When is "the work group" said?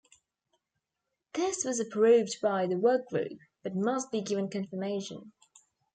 2.65-3.37